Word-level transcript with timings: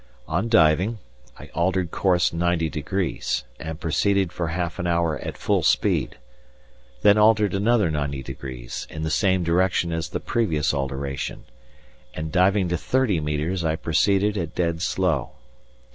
On 0.27 0.49
diving, 0.49 0.97
I 1.37 1.51
altered 1.53 1.91
course 1.91 2.33
ninety 2.33 2.69
degrees, 2.71 3.43
and 3.59 3.79
proceeded 3.79 4.31
for 4.31 4.47
half 4.47 4.79
an 4.79 4.87
hour 4.87 5.19
at 5.19 5.37
full 5.37 5.61
speed, 5.61 6.17
then 7.03 7.19
altered 7.19 7.53
another 7.53 7.91
ninety 7.91 8.23
degrees, 8.23 8.87
in 8.89 9.03
the 9.03 9.11
same 9.11 9.43
direction 9.43 9.91
as 9.91 10.09
the 10.09 10.19
previous 10.19 10.73
alteration, 10.73 11.43
and 12.15 12.31
diving 12.31 12.67
to 12.69 12.77
thirty 12.77 13.19
metres 13.19 13.63
I 13.63 13.75
proceeded 13.75 14.39
at 14.39 14.55
dead 14.55 14.81
slow. 14.81 15.33